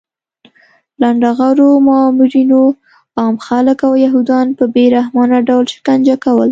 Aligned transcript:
لنډغرو 1.01 1.69
مامورینو 1.87 2.63
عام 3.19 3.35
خلک 3.45 3.79
او 3.87 3.93
یهودان 4.05 4.47
په 4.57 4.63
بې 4.73 4.85
رحمانه 4.97 5.37
ډول 5.47 5.65
شکنجه 5.73 6.15
کول 6.23 6.39